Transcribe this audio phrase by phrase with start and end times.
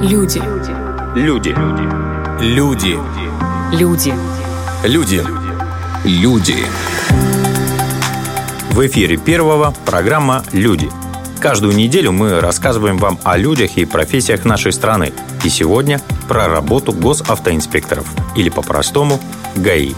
[0.00, 0.40] Люди.
[1.16, 1.54] Люди.
[2.40, 2.98] Люди.
[3.72, 4.14] Люди.
[4.84, 5.24] Люди.
[6.04, 6.56] Люди.
[8.70, 10.88] В эфире первого программа «Люди».
[11.40, 15.12] Каждую неделю мы рассказываем вам о людях и профессиях нашей страны.
[15.42, 18.06] И сегодня про работу госавтоинспекторов,
[18.36, 19.20] или по-простому
[19.56, 19.94] ГАИ.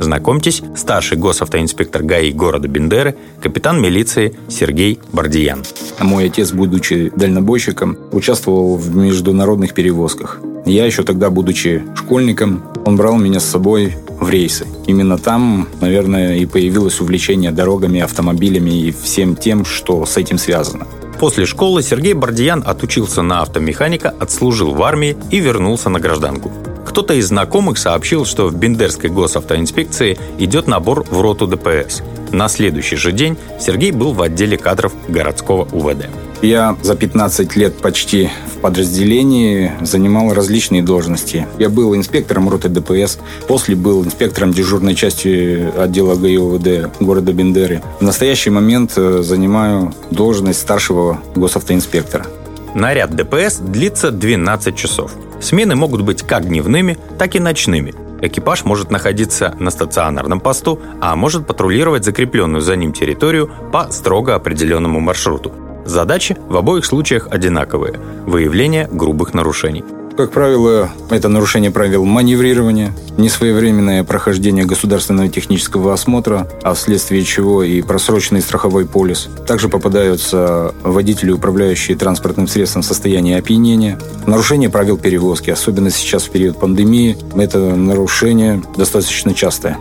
[0.00, 5.62] Знакомьтесь, старший госавтоинспектор ГАИ города Бендеры, капитан милиции Сергей Бардиян.
[6.00, 10.40] Мой отец, будучи дальнобойщиком, участвовал в международных перевозках.
[10.64, 14.66] Я еще тогда, будучи школьником, он брал меня с собой в рейсы.
[14.86, 20.86] Именно там, наверное, и появилось увлечение дорогами, автомобилями и всем тем, что с этим связано.
[21.18, 26.50] После школы Сергей Бардиян отучился на автомеханика, отслужил в армии и вернулся на гражданку.
[26.90, 32.02] Кто-то из знакомых сообщил, что в Бендерской госавтоинспекции идет набор в роту ДПС.
[32.32, 36.08] На следующий же день Сергей был в отделе кадров городского УВД.
[36.42, 41.46] Я за 15 лет почти в подразделении занимал различные должности.
[41.60, 47.82] Я был инспектором роты ДПС, после был инспектором дежурной части отдела ГИОВД города Бендеры.
[48.00, 52.26] В настоящий момент э, занимаю должность старшего госавтоинспектора.
[52.74, 55.12] Наряд ДПС длится 12 часов.
[55.40, 57.94] Смены могут быть как дневными, так и ночными.
[58.20, 64.34] Экипаж может находиться на стационарном посту, а может патрулировать закрепленную за ним территорию по строго
[64.34, 65.52] определенному маршруту.
[65.86, 69.82] Задачи в обоих случаях одинаковые– выявление грубых нарушений.
[70.20, 77.80] Как правило, это нарушение правил маневрирования, несвоевременное прохождение государственного технического осмотра, а вследствие чего и
[77.80, 79.30] просроченный страховой полис.
[79.46, 83.98] Также попадаются водители, управляющие транспортным средством в состоянии опьянения.
[84.26, 89.78] Нарушение правил перевозки, особенно сейчас в период пандемии, это нарушение достаточно частое.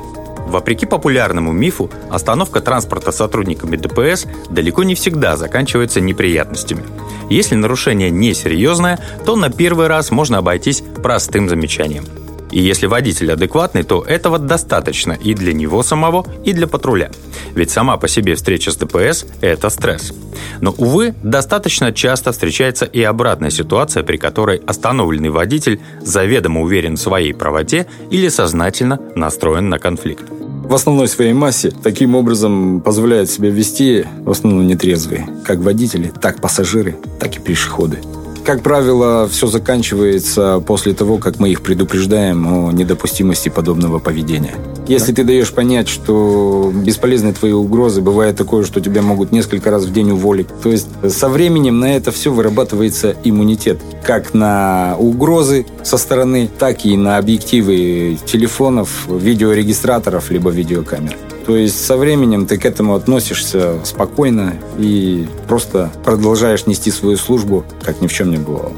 [0.50, 6.83] Вопреки популярному мифу, остановка транспорта сотрудниками ДПС далеко не всегда заканчивается неприятностями.
[7.30, 12.06] Если нарушение несерьезное, то на первый раз можно обойтись простым замечанием.
[12.52, 17.12] И если водитель адекватный, то этого достаточно и для него самого, и для патруля.
[17.53, 20.13] Ведь сама по себе встреча с ДПС– это стресс.
[20.62, 27.02] Но, увы, достаточно часто встречается и обратная ситуация, при которой остановленный водитель заведомо уверен в
[27.02, 30.25] своей правоте или сознательно настроен на конфликт
[30.69, 36.41] в основной своей массе таким образом позволяют себя вести в основном нетрезвые, как водители, так
[36.41, 37.97] пассажиры, так и пешеходы.
[38.46, 44.53] Как правило, все заканчивается после того, как мы их предупреждаем о недопустимости подобного поведения.
[44.89, 49.83] Если ты даешь понять, что бесполезны твои угрозы, бывает такое, что тебя могут несколько раз
[49.85, 50.47] в день уволить.
[50.63, 53.79] То есть со временем на это все вырабатывается иммунитет.
[54.03, 61.16] Как на угрозы со стороны, так и на объективы телефонов, видеорегистраторов, либо видеокамер.
[61.45, 67.63] То есть со временем ты к этому относишься спокойно и просто продолжаешь нести свою службу,
[67.83, 68.73] как ни в чем не бывало.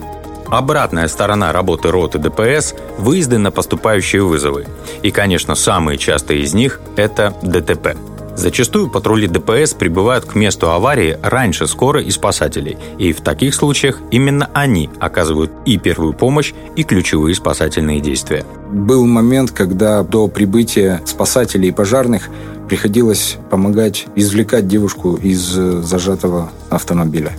[0.52, 4.68] Обратная сторона работы роты ДПС– выезды на поступающие вызовы.
[5.02, 7.96] И, конечно, самые частые из них– это ДТП.
[8.36, 14.00] Зачастую патрули ДПС прибывают к месту аварии раньше скорой и спасателей, и в таких случаях
[14.12, 18.44] именно они оказывают и первую помощь, и ключевые спасательные действия.
[18.72, 22.28] Был момент, когда до прибытия спасателей и пожарных
[22.68, 27.32] приходилось помогать извлекать девушку из э, зажатого автомобиля.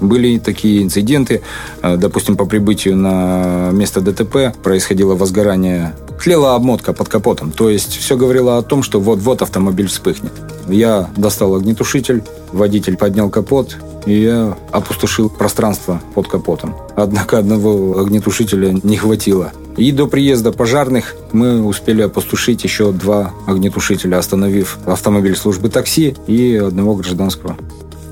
[0.00, 1.42] Были такие инциденты.
[1.82, 5.94] Э, допустим, по прибытию на место ДТП происходило возгорание.
[6.22, 7.52] Тлела обмотка под капотом.
[7.52, 10.32] То есть все говорило о том, что вот-вот автомобиль вспыхнет.
[10.68, 12.22] Я достал огнетушитель,
[12.52, 16.74] водитель поднял капот, и я опустошил пространство под капотом.
[16.96, 19.52] Однако одного огнетушителя не хватило.
[19.76, 26.56] И до приезда пожарных мы успели опустошить еще два огнетушителя, остановив автомобиль службы такси и
[26.56, 27.56] одного гражданского.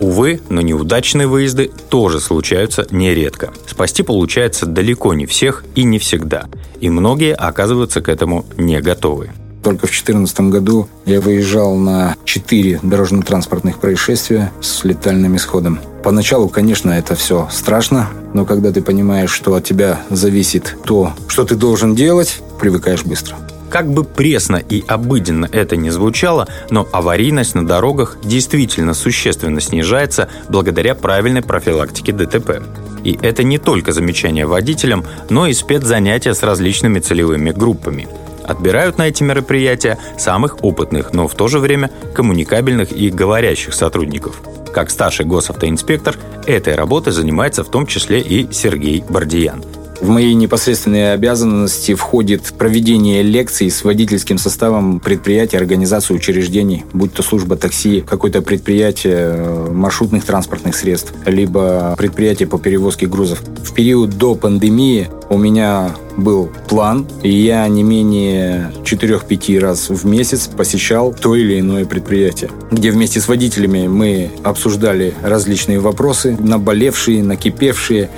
[0.01, 3.53] Увы, но неудачные выезды тоже случаются нередко.
[3.67, 6.45] Спасти получается далеко не всех и не всегда.
[6.81, 9.31] И многие оказываются к этому не готовы.
[9.63, 15.81] Только в 2014 году я выезжал на 4 дорожно-транспортных происшествия с летальным исходом.
[16.05, 21.45] Поначалу, конечно, это все страшно, но когда ты понимаешь, что от тебя зависит то, что
[21.45, 23.37] ты должен делать, привыкаешь быстро.
[23.71, 30.29] Как бы пресно и обыденно это ни звучало, но аварийность на дорогах действительно существенно снижается
[30.49, 32.63] благодаря правильной профилактике ДТП.
[33.05, 38.09] И это не только замечания водителям, но и спецзанятия с различными целевыми группами–
[38.49, 44.41] отбирают на эти мероприятия самых опытных, но в то же время коммуникабельных и говорящих сотрудников.
[44.73, 46.17] Как старший госавтоинспектор,
[46.47, 49.63] этой работой занимается в том числе и Сергей Бардиян.
[50.01, 57.23] В мои непосредственные обязанности входит проведение лекций с водительским составом предприятий, организаций, учреждений, будь то
[57.25, 63.43] служба такси, какое-то предприятие э, маршрутных транспортных средств, либо предприятие по перевозке грузов.
[63.65, 70.07] В период до пандемии у меня был план, и я не менее 4-5 раз в
[70.07, 77.23] месяц посещал то или иное предприятие, где вместе с водителями мы обсуждали различные вопросы, наболевшие,
[77.23, 78.11] накипевшие,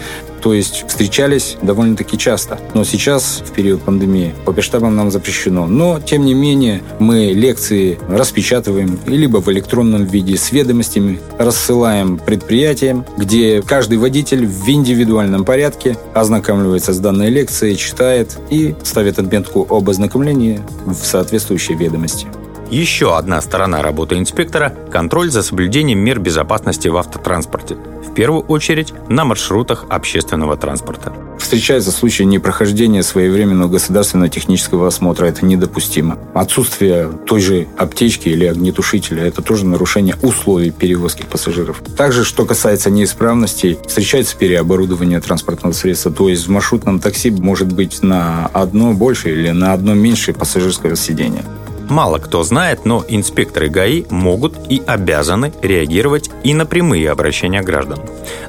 [0.43, 2.59] то есть встречались довольно-таки часто.
[2.75, 5.67] Но сейчас, в период пандемии, по пештабам нам запрещено.
[5.67, 13.05] Но, тем не менее, мы лекции распечатываем либо в электронном виде с ведомостями, рассылаем предприятиям,
[13.17, 19.89] где каждый водитель в индивидуальном порядке ознакомливается с данной лекцией, читает и ставит отметку об
[19.89, 22.27] ознакомлении в соответствующей ведомости.
[22.71, 27.77] Еще одна сторона работы инспектора– контроль за соблюдением мер безопасности в автотранспорте–
[28.11, 31.13] в первую очередь на маршрутах общественного транспорта.
[31.39, 35.27] Встречаются случаи непрохождения своевременного государственного технического осмотра.
[35.27, 36.19] Это недопустимо.
[36.35, 41.83] Отсутствие той же аптечки или огнетушителя– это тоже нарушение условий перевозки пассажиров.
[41.97, 46.13] Также, что касается неисправностей, встречается переоборудование транспортного средства.
[46.13, 50.97] То есть в маршрутном такси может быть на одно больше или на одно меньше пассажирского
[50.97, 51.45] сидения.
[51.91, 57.99] Мало кто знает, но инспекторы ГАИ могут и обязаны реагировать и на прямые обращения граждан.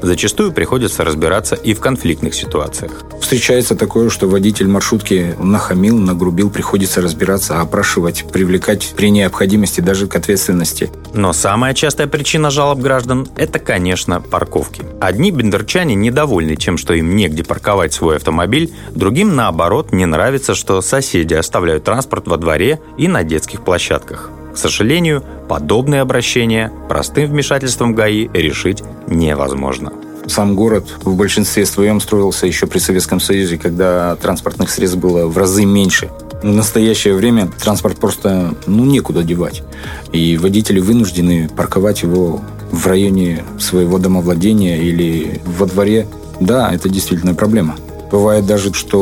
[0.03, 2.91] Зачастую приходится разбираться и в конфликтных ситуациях.
[3.19, 10.15] Встречается такое, что водитель маршрутки нахамил, нагрубил, приходится разбираться, опрашивать, привлекать при необходимости даже к
[10.15, 10.91] ответственности.
[11.15, 14.83] Но самая частая причина жалоб граждан– это, конечно, парковки.
[14.99, 20.79] Одни бендерчане недовольны тем, что им негде парковать свой автомобиль, другим, наоборот, не нравится, что
[20.81, 24.29] соседи оставляют транспорт во дворе и на детских площадках.
[24.53, 29.93] К сожалению, подобные обращения простым вмешательством ГАИ решить невозможно.
[30.27, 35.37] Сам город в большинстве своем строился еще при Советском Союзе, когда транспортных средств было в
[35.37, 36.09] разы меньше.
[36.43, 39.63] В настоящее время транспорт просто ну, некуда девать.
[40.11, 42.41] И водители вынуждены парковать его
[42.71, 46.07] в районе своего домовладения или во дворе.
[46.39, 47.75] Да, это действительно проблема.
[48.11, 48.99] Бывает даже, что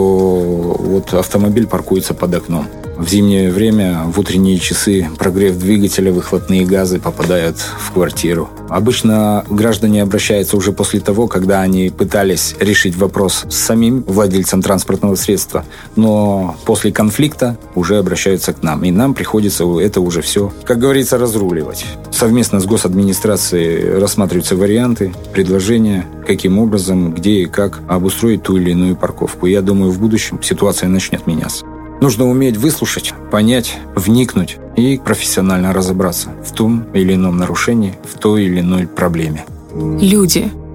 [0.80, 2.68] вот автомобиль паркуется под окном.
[3.00, 8.50] В зимнее время в утренние часы прогрев двигателя, выхлопные газы попадают в квартиру.
[8.68, 15.16] Обычно граждане обращаются уже после того, когда они пытались решить вопрос с самим владельцем транспортного
[15.16, 15.64] средства,
[15.96, 21.18] но после конфликта уже обращаются к нам, и нам приходится это уже все, как говорится,
[21.18, 21.86] разруливать.
[22.12, 28.98] Совместно с госадминистрацией рассматриваются варианты, предложения, каким образом, где и как обустроить ту или иную
[28.98, 29.46] парковку.
[29.46, 31.66] Я думаю, в будущем ситуация начнет меняться.
[32.02, 38.46] Нужно уметь выслушать, понять, вникнуть и профессионально разобраться в том или ином нарушении, в той
[38.46, 39.46] или иной проблеме.
[39.74, 40.50] Люди–